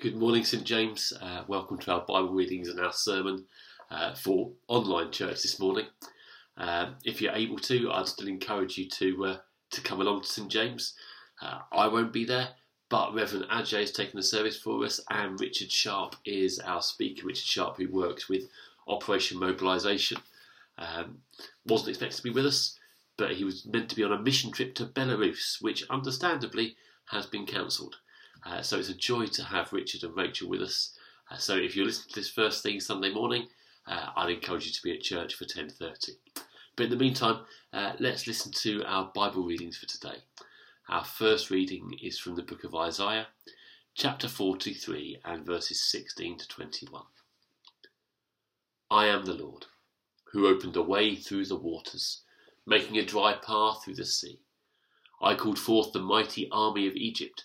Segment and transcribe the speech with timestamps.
[0.00, 1.12] Good morning, St James.
[1.22, 3.46] Uh, welcome to our Bible readings and our sermon
[3.90, 5.86] uh, for online church this morning.
[6.56, 9.36] Um, if you're able to, I'd still encourage you to uh,
[9.70, 10.94] to come along to St James.
[11.40, 12.48] Uh, I won't be there,
[12.90, 17.26] but Reverend Ajay is taking the service for us, and Richard Sharp is our speaker.
[17.26, 18.48] Richard Sharp, who works with
[18.88, 20.18] Operation Mobilisation,
[20.76, 21.18] um,
[21.66, 22.78] wasn't expected to be with us,
[23.16, 26.76] but he was meant to be on a mission trip to Belarus, which understandably
[27.06, 27.98] has been cancelled.
[28.44, 30.96] Uh, so it's a joy to have Richard and Rachel with us.
[31.30, 33.48] Uh, so if you're listening to this first thing Sunday morning,
[33.86, 36.10] uh, I'd encourage you to be at church for 10.30.
[36.76, 37.40] But in the meantime,
[37.72, 40.18] uh, let's listen to our Bible readings for today.
[40.88, 43.28] Our first reading is from the book of Isaiah,
[43.94, 47.02] chapter 43 and verses 16 to 21.
[48.90, 49.66] I am the Lord,
[50.32, 52.22] who opened a way through the waters,
[52.66, 54.40] making a dry path through the sea.
[55.22, 57.44] I called forth the mighty army of Egypt,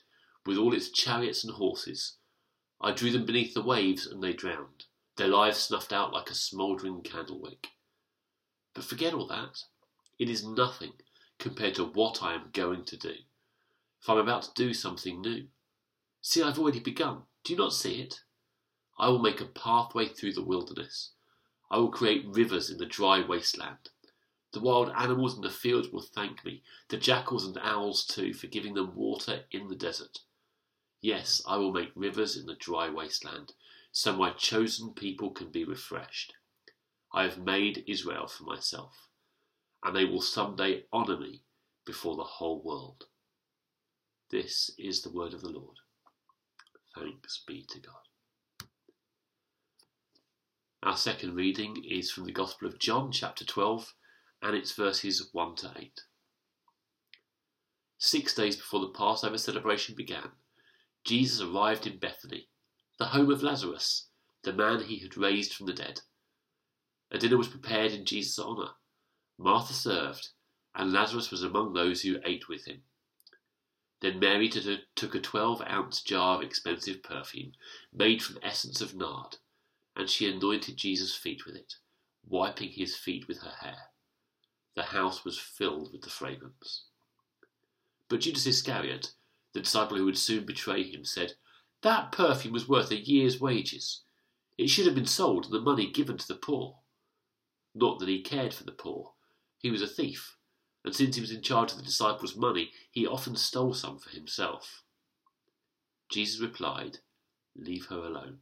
[0.50, 2.16] with all its chariots and horses.
[2.82, 4.86] I drew them beneath the waves, and they drowned,
[5.16, 7.68] their lives snuffed out like a smouldering candle wick.
[8.74, 9.66] But forget all that.
[10.18, 10.94] It is nothing
[11.38, 13.14] compared to what I am going to do.
[14.02, 15.50] If I'm about to do something new.
[16.20, 17.22] See, I've already begun.
[17.44, 18.22] Do you not see it?
[18.98, 21.12] I will make a pathway through the wilderness.
[21.70, 23.92] I will create rivers in the dry wasteland.
[24.52, 28.48] The wild animals in the fields will thank me, the jackals and owls too, for
[28.48, 30.22] giving them water in the desert.
[31.02, 33.54] Yes, I will make rivers in the dry wasteland,
[33.92, 36.34] so my chosen people can be refreshed.
[37.14, 39.08] I have made Israel for myself,
[39.84, 41.44] and they will someday honour me
[41.86, 43.06] before the whole world.
[44.30, 45.78] This is the word of the Lord.
[46.96, 48.68] Thanks be to God.
[50.84, 53.94] Our second reading is from the Gospel of John, chapter 12,
[54.42, 56.02] and it's verses 1 to 8.
[57.98, 60.32] Six days before the Passover celebration began,
[61.04, 62.50] Jesus arrived in Bethany,
[62.98, 64.08] the home of Lazarus,
[64.44, 66.02] the man he had raised from the dead.
[67.12, 68.72] A dinner was prepared in Jesus' honour.
[69.38, 70.30] Martha served,
[70.76, 72.84] and Lazarus was among those who ate with him.
[74.02, 77.54] Then Mary took a twelve ounce jar of expensive perfume,
[77.92, 79.38] made from essence of nard,
[79.96, 81.76] and she anointed Jesus' feet with it,
[82.26, 83.90] wiping his feet with her hair.
[84.76, 86.84] The house was filled with the fragrance.
[88.08, 89.14] But Judas Iscariot,
[89.54, 91.34] the disciple who would soon betray him, said,
[91.82, 94.02] That perfume was worth a year's wages.
[94.58, 96.80] It should have been sold and the money given to the poor.
[97.74, 99.14] Not that he cared for the poor.
[99.58, 100.36] He was a thief,
[100.84, 104.10] and since he was in charge of the disciples' money, he often stole some for
[104.10, 104.84] himself.
[106.10, 107.00] Jesus replied,
[107.56, 108.40] Leave her alone.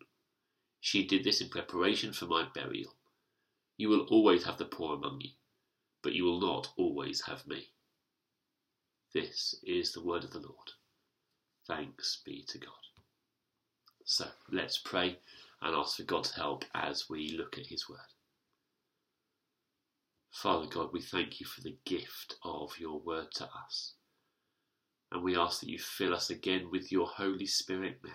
[0.80, 2.96] She did this in preparation for my burial.
[3.78, 5.32] You will always have the poor among you,
[6.02, 7.74] but you will not always have me.
[9.14, 10.72] This is the word of the Lord.
[11.68, 12.70] Thanks be to God.
[14.06, 15.18] So let's pray
[15.62, 18.00] and ask for God's help as we look at His word.
[20.32, 23.94] Father God, we thank you for the gift of your word to us.
[25.12, 28.12] And we ask that you fill us again with your Holy Spirit now,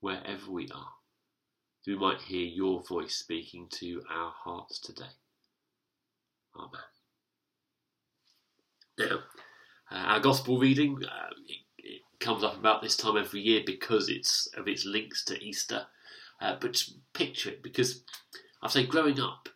[0.00, 0.92] wherever we are,
[1.86, 5.04] that we might hear your voice speaking to our hearts today.
[6.58, 6.80] Amen.
[8.98, 9.18] Now,
[9.90, 11.30] uh, our gospel reading uh,
[12.20, 15.86] comes up about this time every year because it's of its links to Easter.
[16.40, 16.82] Uh, but
[17.14, 18.02] picture it because
[18.62, 19.48] I say growing up,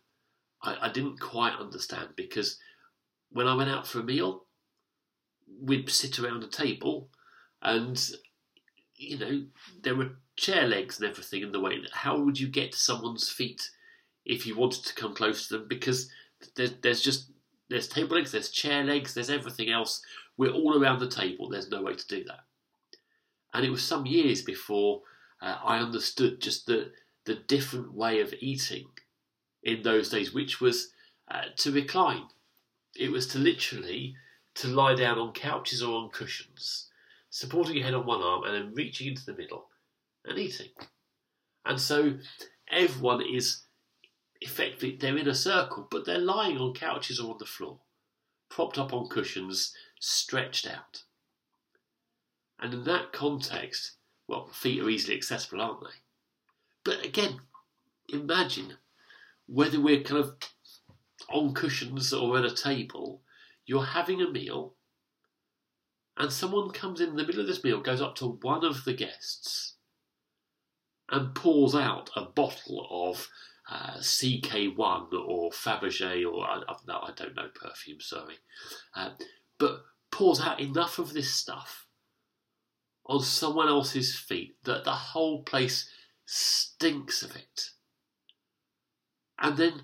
[0.62, 2.59] I, I didn't quite understand because
[3.31, 4.45] when I went out for a meal,
[5.61, 7.09] we'd sit around a table
[7.61, 8.11] and
[8.97, 9.44] you know
[9.83, 11.79] there were chair legs and everything in the way.
[11.93, 13.71] How would you get to someone's feet
[14.25, 15.69] if you wanted to come close to them?
[15.69, 16.11] Because
[16.56, 17.31] there's, there's just
[17.69, 20.03] there's table legs, there's chair legs, there's everything else.
[20.37, 21.49] We're all around the table.
[21.49, 22.41] There's no way to do that.
[23.54, 25.02] And it was some years before
[25.40, 26.92] uh, I understood just the
[27.24, 28.88] the different way of eating
[29.62, 30.92] in those days, which was
[31.30, 32.24] uh, to recline.
[32.96, 34.16] It was to literally
[34.56, 36.90] to lie down on couches or on cushions,
[37.30, 39.69] supporting your head on one arm and then reaching into the middle
[40.24, 40.69] and eating.
[41.64, 42.19] And so
[42.70, 43.62] everyone is
[44.40, 47.78] effectively they're in a circle, but they're lying on couches or on the floor,
[48.50, 51.05] propped up on cushions, stretched out.
[52.62, 53.97] And in that context,
[54.29, 55.99] well, feet are easily accessible, aren't they?
[56.85, 57.41] But again,
[58.09, 58.75] imagine
[59.47, 60.37] whether we're kind of
[61.29, 63.20] on cushions or at a table,
[63.67, 64.75] you're having a meal,
[66.17, 68.85] and someone comes in, in the middle of this meal, goes up to one of
[68.85, 69.75] the guests,
[71.11, 73.29] and pours out a bottle of
[73.69, 78.38] uh, CK1 or Fabergé or I, no, I don't know perfume, sorry,
[78.94, 79.11] uh,
[79.58, 79.82] but
[80.12, 81.88] pours out enough of this stuff
[83.06, 85.88] on someone else's feet that the whole place
[86.25, 87.70] stinks of it.
[89.38, 89.82] And then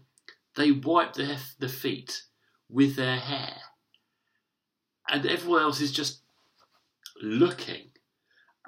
[0.56, 2.23] they wipe their the feet
[2.69, 3.56] with their hair.
[5.09, 6.20] And everyone else is just
[7.23, 7.91] looking,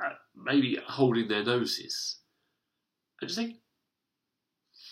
[0.03, 2.19] at maybe holding their noses.
[3.21, 3.57] And just think,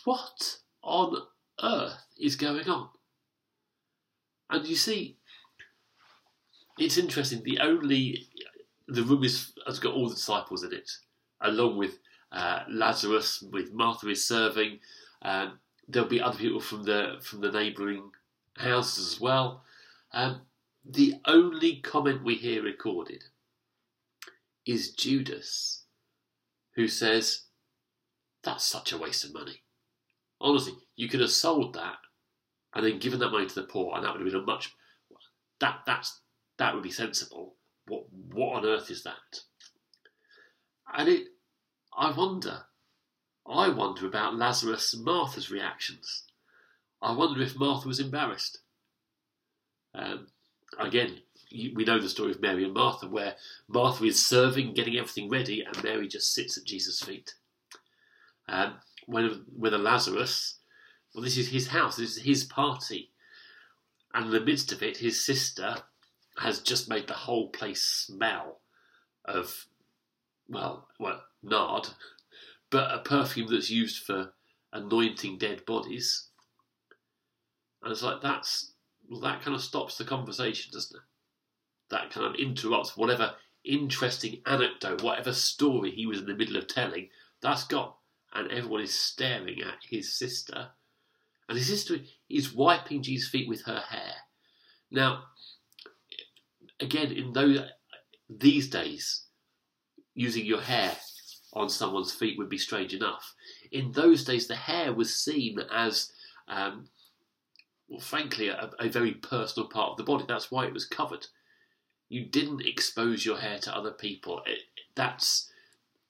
[0.04, 1.16] what on
[1.62, 2.90] earth is going on?
[4.50, 5.19] And you see,
[6.78, 7.43] it's interesting.
[7.43, 8.27] The only
[8.88, 10.90] the room is has got all the disciples in it,
[11.40, 11.99] along with
[12.32, 14.81] uh, Lazarus, with Martha is serving.
[15.23, 18.11] Um, there'll be other people from the from the neighbouring
[18.56, 19.62] houses as well.
[20.12, 20.43] Um,
[20.85, 23.25] the only comment we hear recorded
[24.67, 25.85] is Judas,
[26.75, 27.43] who says,
[28.43, 29.62] "That's such a waste of money."
[30.40, 31.99] Honestly, you could have sold that
[32.75, 34.75] and then given that money to the poor, and that would have been a much
[35.61, 36.20] that that's
[36.58, 37.56] that would be sensible.
[37.88, 39.40] What what on earth is that?
[40.94, 41.26] And it,
[41.96, 42.62] I wonder,
[43.46, 46.25] I wonder about Lazarus and Martha's reactions.
[47.02, 48.58] I wonder if Martha was embarrassed.
[49.94, 50.29] Um,
[50.79, 51.20] again,
[51.52, 53.35] we know the story of Mary and Martha, where
[53.69, 57.35] Martha is serving, getting everything ready, and Mary just sits at Jesus' feet.
[58.49, 58.75] Um,
[59.06, 60.58] when with a Lazarus,
[61.14, 63.11] well, this is his house, this is his party,
[64.14, 65.76] and in the midst of it, his sister
[66.38, 68.61] has just made the whole place smell
[69.25, 69.67] of,
[70.49, 71.88] well, well, nard,
[72.70, 74.32] but a perfume that's used for
[74.73, 76.29] anointing dead bodies.
[77.82, 78.73] And it's like that's
[79.23, 81.02] that kind of stops the conversation, doesn't it?
[81.90, 86.67] That kind of interrupts whatever interesting anecdote, whatever story he was in the middle of
[86.67, 87.08] telling.
[87.40, 87.93] That's gone,
[88.35, 90.69] and everyone is staring at his sister,
[91.49, 91.96] and his sister
[92.29, 94.14] is wiping Jesus' feet with her hair.
[94.90, 95.25] Now,
[96.80, 97.60] again, in those
[98.28, 99.25] these days,
[100.14, 100.96] using your hair
[101.54, 103.34] on someone's feet would be strange enough.
[103.72, 106.12] In those days, the hair was seen as,
[106.46, 106.88] um,
[107.88, 110.25] well, frankly, a, a very personal part of the body.
[110.28, 111.26] That's why it was covered.
[112.08, 114.42] You didn't expose your hair to other people.
[114.46, 114.60] It,
[114.94, 115.50] that's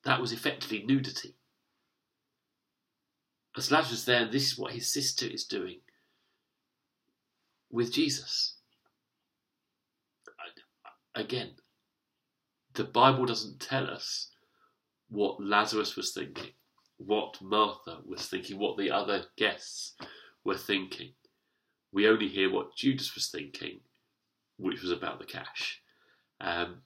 [0.04, 1.34] that was effectively nudity.
[3.56, 5.80] As Lazarus there, this is what his sister is doing
[7.70, 8.57] with Jesus
[11.18, 11.50] again,
[12.74, 14.28] the Bible doesn't tell us
[15.08, 16.52] what Lazarus was thinking,
[16.96, 19.94] what Martha was thinking, what the other guests
[20.44, 21.12] were thinking.
[21.92, 23.80] We only hear what Judas was thinking,
[24.58, 25.80] which was about the cash.
[26.40, 26.82] Um,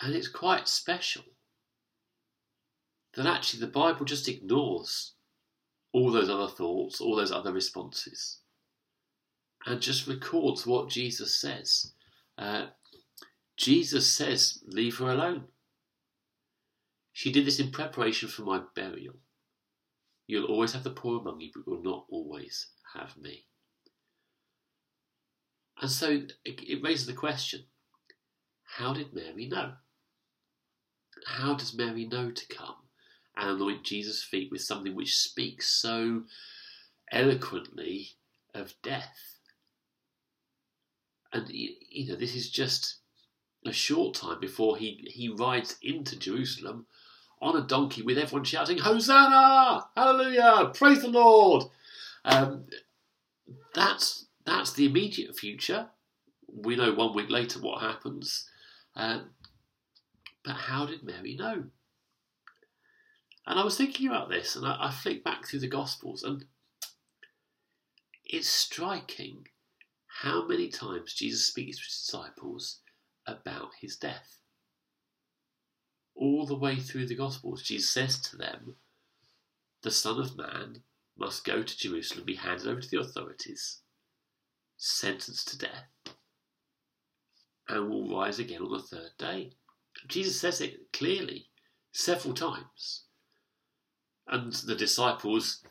[0.00, 1.24] and it's quite special
[3.14, 5.12] that actually the Bible just ignores
[5.92, 8.38] all those other thoughts, all those other responses
[9.66, 11.92] and just records what Jesus says.
[12.36, 12.66] Uh,
[13.56, 15.44] Jesus says, Leave her alone.
[17.12, 19.14] She did this in preparation for my burial.
[20.26, 23.44] You'll always have the poor among you, but you'll not always have me.
[25.80, 27.64] And so it, it raises the question
[28.64, 29.74] how did Mary know?
[31.26, 32.74] How does Mary know to come
[33.36, 36.24] and anoint Jesus' feet with something which speaks so
[37.12, 38.08] eloquently
[38.52, 39.33] of death?
[41.34, 42.98] And you know this is just
[43.66, 46.86] a short time before he he rides into Jerusalem
[47.42, 51.64] on a donkey with everyone shouting Hosanna, Hallelujah, praise the Lord.
[52.24, 52.66] Um,
[53.74, 55.88] that's that's the immediate future.
[56.46, 58.48] We know one week later what happens,
[58.94, 59.30] um,
[60.44, 61.64] but how did Mary know?
[63.46, 66.44] And I was thinking about this, and I, I flicked back through the Gospels, and
[68.24, 69.48] it's striking
[70.22, 72.78] how many times Jesus speaks to his disciples
[73.26, 74.38] about his death.
[76.14, 78.76] All the way through the Gospels, Jesus says to them,
[79.82, 80.82] The Son of Man
[81.18, 83.80] must go to Jerusalem, be handed over to the authorities,
[84.76, 86.14] sentenced to death,
[87.68, 89.50] and will rise again on the third day.
[90.06, 91.48] Jesus says it clearly
[91.92, 93.02] several times.
[94.28, 95.62] And the disciples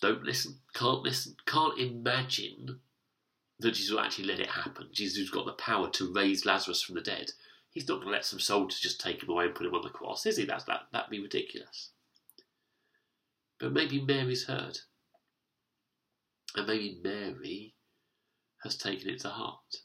[0.00, 2.80] don't listen, can't listen, can't imagine
[3.60, 4.88] that Jesus will actually let it happen.
[4.92, 7.32] Jesus, who's got the power to raise Lazarus from the dead,
[7.70, 9.82] he's not going to let some soldiers just take him away and put him on
[9.82, 10.44] the cross, is he?
[10.44, 11.90] That's, that, that'd be ridiculous.
[13.58, 14.78] But maybe Mary's heard.
[16.54, 17.74] And maybe Mary
[18.62, 19.82] has taken it to heart.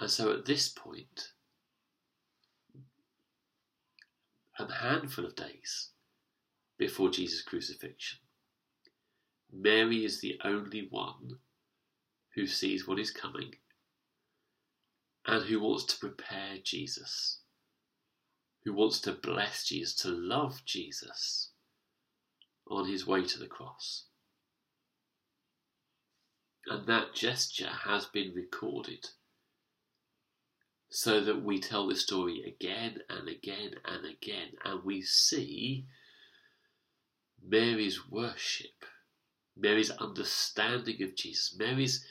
[0.00, 1.28] And so at this point,
[4.58, 5.90] a handful of days
[6.78, 8.18] before Jesus' crucifixion,
[9.52, 11.38] Mary is the only one
[12.34, 13.54] who sees what is coming
[15.26, 17.40] and who wants to prepare Jesus,
[18.64, 21.50] who wants to bless Jesus, to love Jesus
[22.68, 24.06] on his way to the cross.
[26.66, 29.06] And that gesture has been recorded
[30.88, 35.86] so that we tell the story again and again and again, and we see
[37.42, 38.84] Mary's worship,
[39.56, 42.04] Mary's understanding of Jesus, Mary's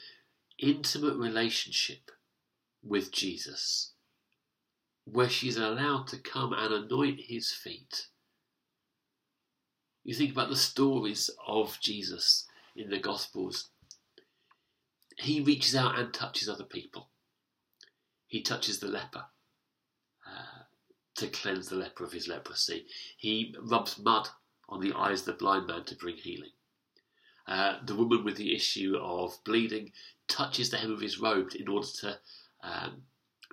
[0.58, 2.10] intimate relationship
[2.82, 3.92] with Jesus,
[5.04, 8.08] where she's allowed to come and anoint his feet.
[10.04, 12.46] You think about the stories of Jesus
[12.76, 13.70] in the Gospels.
[15.18, 17.08] He reaches out and touches other people
[18.32, 19.26] he touches the leper
[20.26, 20.62] uh,
[21.16, 22.86] to cleanse the leper of his leprosy.
[23.18, 24.26] He rubs mud
[24.70, 26.52] on the eyes of the blind man to bring healing.
[27.46, 29.92] Uh, the woman with the issue of bleeding
[30.28, 32.18] touches the hem of his robe in order to
[32.62, 33.02] um,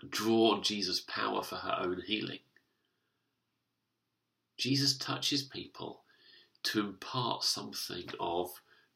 [0.10, 2.40] draw on Jesus' power for her own healing.
[4.58, 6.04] Jesus touches people
[6.64, 8.50] to impart something of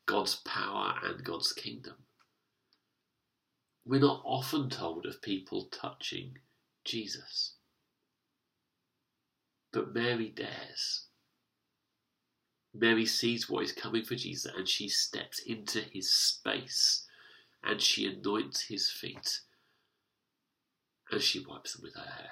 [0.05, 1.95] God's power and God's kingdom.
[3.85, 6.37] We're not often told of people touching
[6.85, 7.53] Jesus.
[9.71, 11.05] But Mary dares.
[12.73, 17.05] Mary sees what is coming for Jesus and she steps into his space
[17.63, 19.41] and she anoints his feet
[21.11, 22.31] and she wipes them with her hair.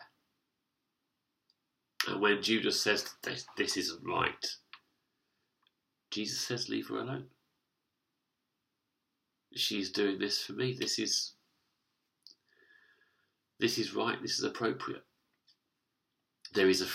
[2.07, 4.47] And when Judas says, This, this isn't right,
[6.09, 7.27] Jesus says, Leave her alone.
[9.53, 10.75] She's doing this for me.
[10.79, 11.33] This is
[13.59, 15.03] this is right, this is appropriate.
[16.53, 16.87] There is a,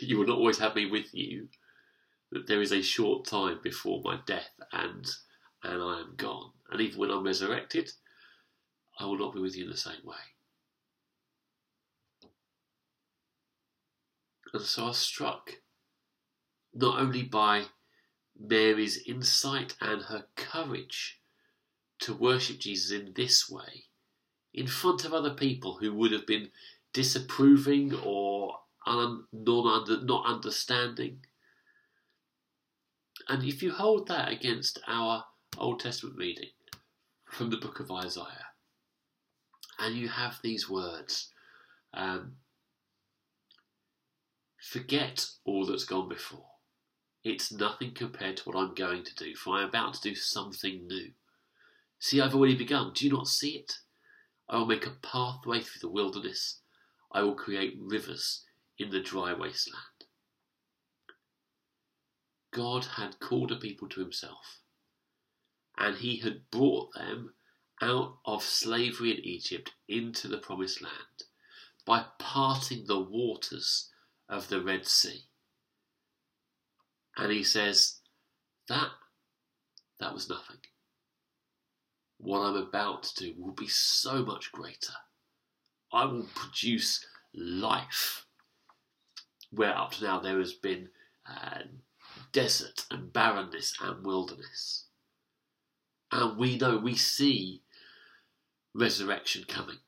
[0.00, 1.48] you will not always have me with you,
[2.32, 5.06] that there is a short time before my death and,
[5.64, 6.50] and I am gone.
[6.70, 7.90] And even when I'm resurrected,
[8.98, 10.16] I will not be with you in the same way.
[14.52, 15.52] And so I was struck
[16.74, 17.64] not only by
[18.38, 21.20] Mary's insight and her courage
[22.00, 23.84] to worship Jesus in this way,
[24.54, 26.50] in front of other people who would have been
[26.92, 31.20] disapproving or un, non under, not understanding.
[33.28, 35.24] And if you hold that against our
[35.58, 36.50] Old Testament reading
[37.26, 38.46] from the book of Isaiah,
[39.78, 41.30] and you have these words,
[41.92, 42.36] um,
[44.60, 46.46] forget all that's gone before.
[47.22, 50.14] It's nothing compared to what I'm going to do, for I am about to do
[50.14, 51.10] something new.
[51.98, 52.92] See, I've already begun.
[52.94, 53.78] Do you not see it?
[54.48, 56.60] I will make a pathway through the wilderness.
[57.12, 58.44] I will create rivers
[58.78, 59.97] in the dry wasteland.
[62.52, 64.60] God had called a people to himself,
[65.76, 67.34] and he had brought them
[67.80, 71.24] out of slavery in Egypt into the promised land
[71.86, 73.90] by parting the waters
[74.28, 75.24] of the Red Sea.
[77.16, 78.00] And he says,
[78.68, 78.90] that
[79.98, 80.58] that was nothing
[82.18, 84.92] what I'm about to do will be so much greater.
[85.92, 88.26] I will produce life
[89.50, 90.88] where up to now there has been
[91.26, 91.60] uh,
[92.32, 94.86] desert and barrenness and wilderness.
[96.10, 97.62] And we know, we see
[98.74, 99.78] resurrection coming.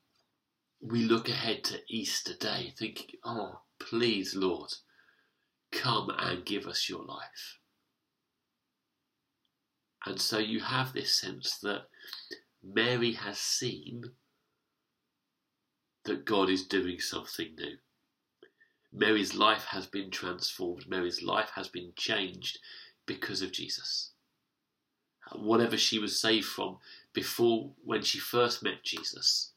[0.81, 4.71] We look ahead to Easter Day thinking, oh, please, Lord,
[5.71, 7.59] come and give us your life.
[10.05, 11.83] And so you have this sense that
[12.63, 14.03] Mary has seen
[16.05, 17.77] that God is doing something new.
[18.93, 20.87] Mary's life has been transformed.
[20.87, 22.59] Mary's life has been changed
[23.05, 24.11] because of Jesus.
[25.33, 26.77] Whatever she was saved from
[27.13, 29.53] before, when she first met Jesus,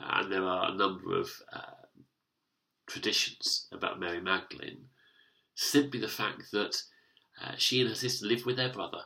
[0.00, 1.86] uh, and there are a number of uh,
[2.86, 4.88] traditions about Mary Magdalene,
[5.54, 6.82] simply the fact that
[7.42, 9.02] uh, she and her sister lived with their brother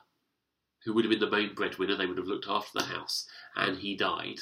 [0.84, 3.78] who would have been the main breadwinner, they would have looked after the house, and
[3.78, 4.38] he died,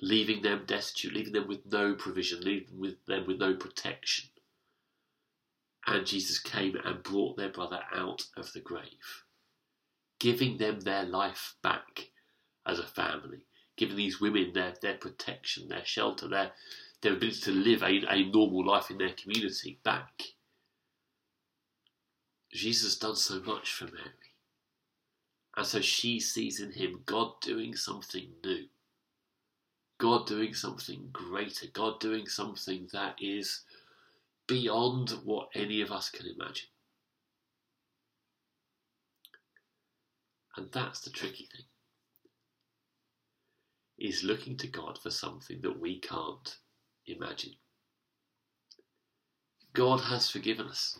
[0.00, 4.28] leaving them destitute, leaving them with no provision, leaving them with no protection.
[5.86, 9.24] And Jesus came and brought their brother out of the grave,
[10.20, 12.10] giving them their life back
[12.66, 16.52] as a family, giving these women their, their protection, their shelter, their,
[17.00, 20.22] their ability to live a, a normal life in their community back.
[22.52, 24.34] Jesus has done so much for Mary.
[25.56, 28.66] And so she sees in him God doing something new,
[29.98, 33.62] God doing something greater, God doing something that is
[34.46, 36.68] beyond what any of us can imagine.
[40.56, 41.64] And that's the tricky thing.
[43.98, 46.56] is looking to God for something that we can't
[47.06, 47.52] imagine.
[49.74, 50.98] God has forgiven us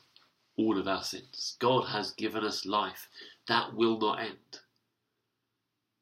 [0.56, 1.56] all of our sins.
[1.60, 3.08] God has given us life
[3.46, 4.60] that will not end.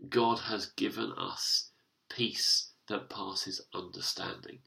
[0.09, 1.71] God has given us
[2.09, 4.59] peace that passes understanding.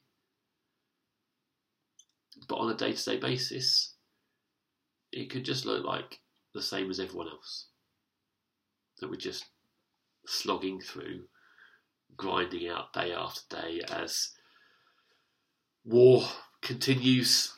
[2.47, 3.93] But on a day to day basis,
[5.11, 6.19] it could just look like
[6.53, 7.67] the same as everyone else.
[8.99, 9.45] That we're just
[10.25, 11.23] slogging through,
[12.15, 14.31] grinding out day after day as
[15.85, 16.23] war
[16.61, 17.57] continues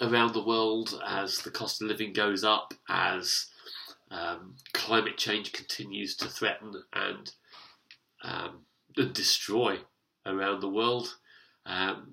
[0.00, 3.46] around the world, as the cost of living goes up, as
[4.10, 7.32] um, climate change continues to threaten and
[8.22, 8.60] um,
[9.12, 9.78] destroy
[10.26, 11.16] around the world,
[11.64, 12.12] um,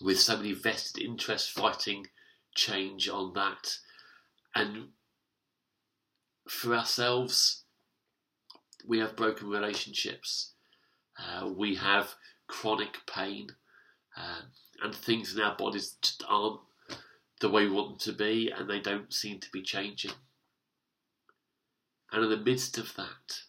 [0.00, 2.06] with so many vested interests fighting
[2.54, 3.78] change on that.
[4.54, 4.88] And
[6.48, 7.64] for ourselves,
[8.86, 10.52] we have broken relationships,
[11.18, 12.14] uh, we have
[12.46, 13.48] chronic pain,
[14.16, 14.42] uh,
[14.82, 16.60] and things in our bodies just aren't
[17.40, 20.12] the way we want them to be, and they don't seem to be changing.
[22.12, 23.40] And in the midst of that,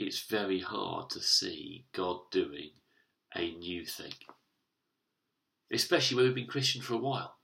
[0.00, 2.70] it's very hard to see God doing
[3.34, 4.12] a new thing.
[5.72, 7.36] Especially when we've been Christian for a while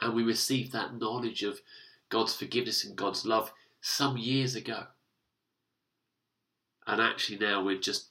[0.00, 1.60] and we received that knowledge of
[2.08, 4.84] God's forgiveness and God's love some years ago.
[6.86, 8.08] And actually, now we're just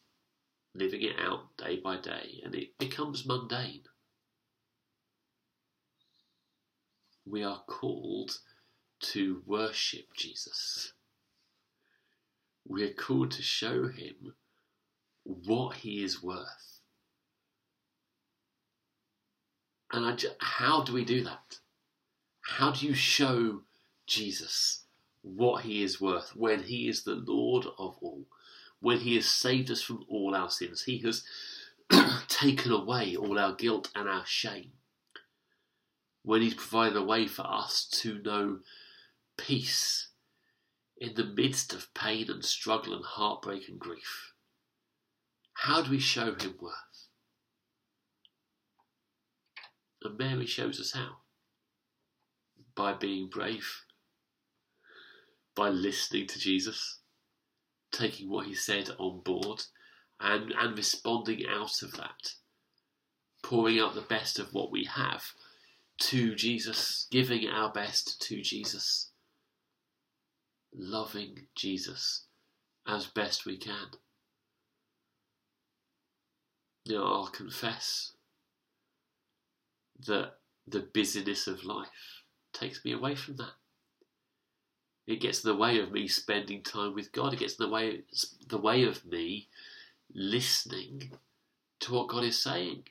[0.76, 3.84] living it out day by day and it becomes mundane.
[7.26, 8.38] We are called
[9.00, 10.94] to worship Jesus.
[12.68, 14.34] We are called to show him
[15.24, 16.80] what he is worth.
[19.92, 21.60] And just, how do we do that?
[22.42, 23.62] How do you show
[24.06, 24.84] Jesus
[25.22, 28.26] what he is worth when he is the Lord of all?
[28.80, 31.24] When he has saved us from all our sins, he has
[32.28, 34.72] taken away all our guilt and our shame.
[36.24, 38.60] When he's provided a way for us to know
[39.38, 40.07] peace
[41.00, 44.34] in the midst of pain and struggle and heartbreak and grief?
[45.54, 47.08] How do we show him worth?
[50.04, 51.18] And Mary shows us how.
[52.76, 53.84] By being brave,
[55.56, 57.00] by listening to Jesus,
[57.92, 59.64] taking what he said on board,
[60.20, 62.34] and, and responding out of that,
[63.44, 65.34] pouring out the best of what we have
[66.00, 69.10] to Jesus, giving our best to Jesus
[70.78, 72.26] loving Jesus
[72.88, 73.88] as best we can.
[76.86, 78.14] You know, I'll confess
[80.06, 80.34] that
[80.68, 83.54] the busyness of life takes me away from that.
[85.06, 87.34] It gets in the way of me spending time with God.
[87.34, 88.02] It gets in the way,
[88.48, 89.48] the way of me
[90.14, 91.12] listening
[91.80, 92.84] to what God is saying.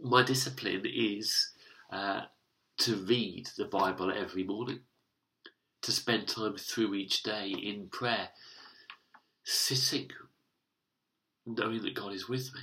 [0.00, 1.50] My discipline is
[1.92, 2.22] uh,
[2.80, 4.80] to read the Bible every morning,
[5.82, 8.30] to spend time through each day in prayer,
[9.44, 10.08] sitting,
[11.44, 12.62] knowing that God is with me.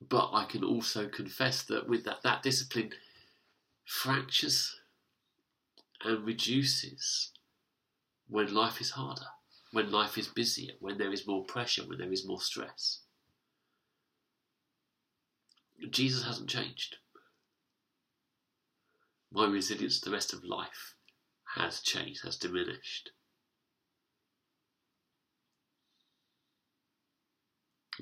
[0.00, 2.92] But I can also confess that with that, that discipline
[3.84, 4.80] fractures
[6.02, 7.32] and reduces
[8.26, 9.26] when life is harder,
[9.72, 13.00] when life is busier, when there is more pressure, when there is more stress.
[15.90, 16.96] Jesus hasn't changed
[19.32, 20.94] my resilience to the rest of life
[21.56, 23.10] has changed, has diminished.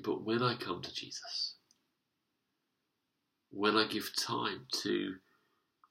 [0.03, 1.55] But when I come to Jesus,
[3.49, 5.15] when I give time to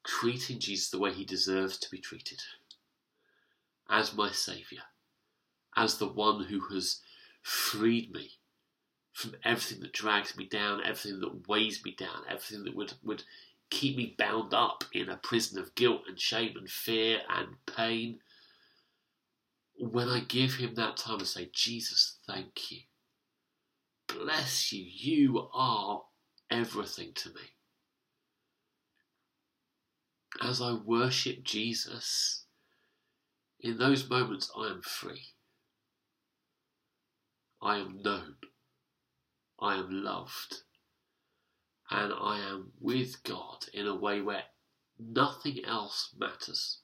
[0.07, 2.40] treating Jesus the way he deserves to be treated,
[3.88, 4.83] as my Saviour,
[5.77, 7.01] as the one who has
[7.42, 8.33] freed me
[9.12, 13.25] from everything that drags me down, everything that weighs me down, everything that would, would
[13.70, 18.20] keep me bound up in a prison of guilt and shame and fear and pain.
[19.79, 22.81] When I give him that time and say, Jesus, thank you.
[24.09, 24.85] Bless you.
[24.85, 26.02] You are
[26.50, 27.52] everything to me.
[30.42, 32.44] As I worship Jesus,
[33.61, 35.22] in those moments I am free.
[37.62, 38.37] I am known.
[39.61, 40.62] I am loved
[41.90, 44.44] and I am with God in a way where
[44.99, 46.79] nothing else matters.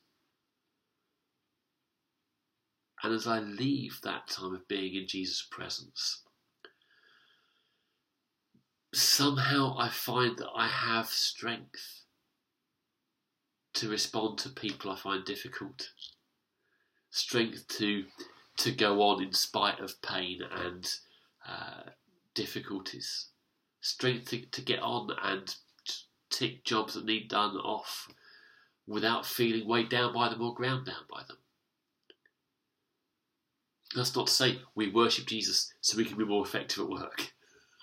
[3.03, 6.23] And as I leave that time of being in Jesus' presence,
[8.95, 12.03] somehow I find that I have strength
[13.75, 15.89] to respond to people I find difficult,
[17.11, 18.05] strength to
[18.59, 20.87] to go on in spite of pain and
[21.49, 21.91] uh,
[22.35, 23.29] difficulties,
[23.83, 25.55] strength to, to get on and
[26.31, 28.09] tick jobs that need done off
[28.87, 31.37] without feeling weighed down by them or ground down by them.
[33.95, 37.33] That's not to say we worship Jesus so we can be more effective at work.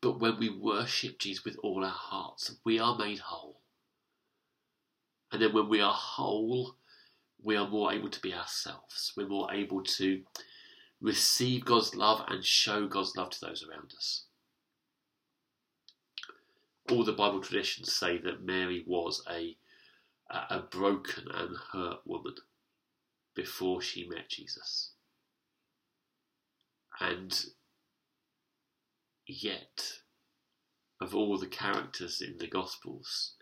[0.00, 3.60] but when we worship Jesus with all our hearts, we are made whole.
[5.30, 6.76] And then when we are whole,
[7.42, 9.12] we are more able to be ourselves.
[9.16, 10.22] We're more able to
[11.00, 14.24] receive God's love and show God's love to those around us.
[16.90, 19.56] All the Bible traditions say that Mary was a,
[20.30, 22.34] a broken and hurt woman
[23.34, 24.92] before she met Jesus.
[26.98, 27.44] And
[29.26, 30.00] yet,
[31.00, 33.34] of all the characters in the Gospels,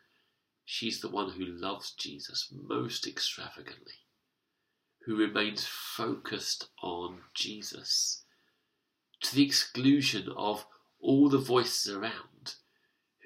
[0.64, 4.00] she's the one who loves Jesus most extravagantly,
[5.06, 8.24] who remains focused on Jesus
[9.22, 10.66] to the exclusion of
[11.00, 12.35] all the voices around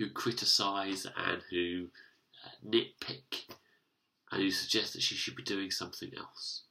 [0.00, 1.88] who criticize and who
[2.42, 3.50] uh, nitpick
[4.32, 6.62] and who suggest that she should be doing something else.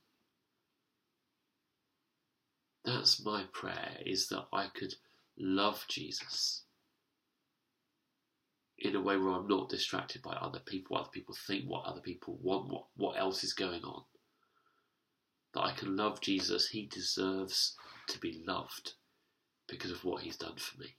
[2.84, 4.96] That's my prayer, is that I could
[5.38, 6.63] love Jesus
[8.80, 11.86] in a way where I'm not distracted by other people, what other people think, what
[11.86, 14.02] other people want, what, what else is going on.
[15.54, 17.76] That I can love Jesus, he deserves
[18.08, 18.94] to be loved
[19.68, 20.96] because of what he's done for me.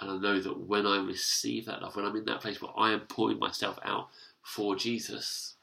[0.00, 2.72] And I know that when I receive that love, when I'm in that place where
[2.76, 4.08] I am pouring myself out
[4.42, 5.54] for Jesus,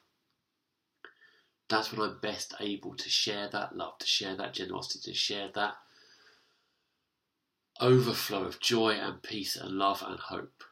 [1.69, 5.50] that's when I'm best able to share that love, to share that generosity, to share
[5.56, 5.76] that
[7.80, 10.63] overflow of joy and peace and love and hope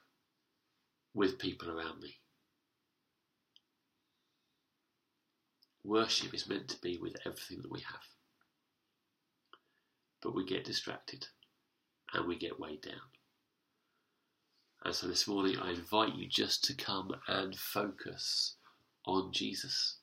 [1.13, 2.17] with people around me.
[5.83, 8.07] Worship is meant to be with everything that we have.
[10.21, 11.27] But we get distracted
[12.13, 13.01] and we get weighed down.
[14.83, 18.55] And so this morning I invite you just to come and focus
[19.05, 19.97] on Jesus.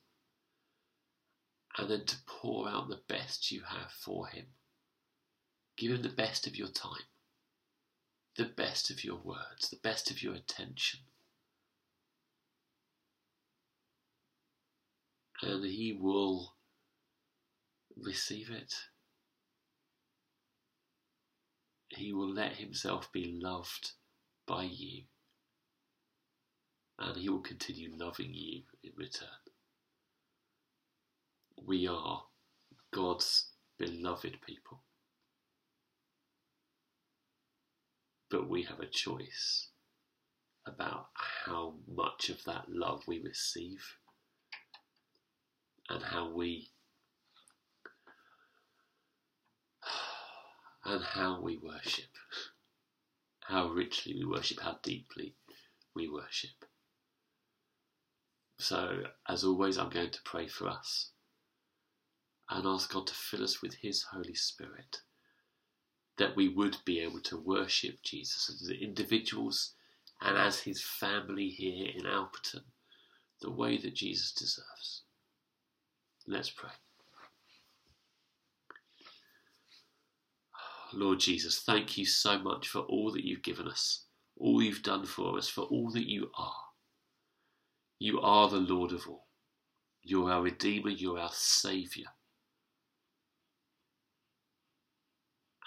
[1.76, 4.46] And then to pour out the best you have for him.
[5.76, 7.04] Give him the best of your time,
[8.36, 11.00] the best of your words, the best of your attention.
[15.42, 16.54] And he will
[17.96, 18.74] receive it.
[21.88, 23.92] He will let himself be loved
[24.50, 25.02] by you.
[26.98, 29.28] And He will continue loving you in return.
[31.64, 32.24] We are
[32.92, 34.82] God's beloved people.
[38.28, 39.68] But we have a choice
[40.66, 43.82] about how much of that love we receive
[45.88, 46.70] and how we
[50.84, 52.10] and how we worship
[53.50, 55.34] how richly we worship, how deeply
[55.94, 56.64] we worship.
[58.58, 61.10] So, as always, I'm going to pray for us
[62.48, 64.98] and ask God to fill us with His Holy Spirit,
[66.18, 69.74] that we would be able to worship Jesus as individuals
[70.20, 72.64] and as His family here in Alperton,
[73.40, 75.02] the way that Jesus deserves.
[76.26, 76.70] Let's pray.
[80.92, 84.04] Lord Jesus, thank you so much for all that you've given us,
[84.38, 86.54] all you've done for us, for all that you are.
[87.98, 89.26] You are the Lord of all.
[90.02, 92.08] You're our Redeemer, you're our Saviour.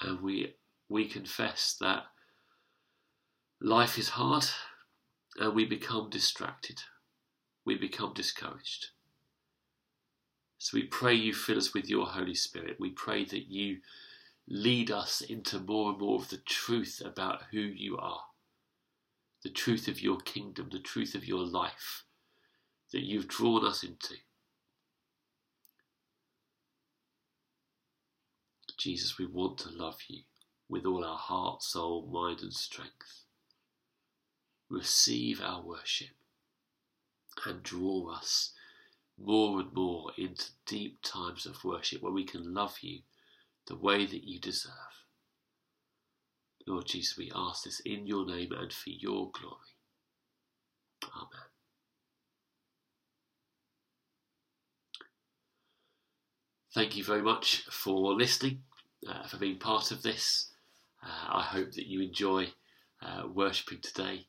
[0.01, 0.55] And we,
[0.89, 2.03] we confess that
[3.61, 4.45] life is hard
[5.37, 6.81] and we become distracted.
[7.65, 8.87] We become discouraged.
[10.57, 12.77] So we pray you fill us with your Holy Spirit.
[12.79, 13.77] We pray that you
[14.47, 18.21] lead us into more and more of the truth about who you are,
[19.43, 22.03] the truth of your kingdom, the truth of your life
[22.91, 24.15] that you've drawn us into.
[28.77, 30.23] Jesus, we want to love you
[30.67, 33.25] with all our heart, soul, mind, and strength.
[34.69, 36.09] Receive our worship
[37.45, 38.51] and draw us
[39.17, 42.99] more and more into deep times of worship where we can love you
[43.67, 44.71] the way that you deserve.
[46.67, 49.57] Lord Jesus, we ask this in your name and for your glory.
[51.03, 51.47] Amen.
[56.73, 58.63] Thank you very much for listening,
[59.07, 60.51] uh, for being part of this.
[61.03, 62.47] Uh, I hope that you enjoy
[63.01, 64.25] uh, worshipping today.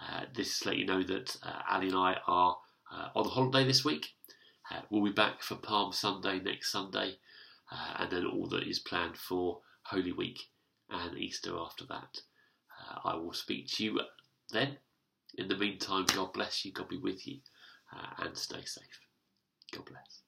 [0.00, 2.56] Uh, this is to let you know that uh, Ali and I are
[2.92, 4.06] uh, on holiday this week.
[4.88, 7.16] We'll be back for Palm Sunday next Sunday,
[7.72, 10.40] uh, and then all that is planned for Holy Week
[10.90, 12.20] and Easter after that.
[12.80, 14.00] Uh, I will speak to you
[14.52, 14.78] then.
[15.38, 17.38] In the meantime, God bless you, God be with you,
[17.96, 19.00] uh, and stay safe.
[19.72, 20.21] God bless.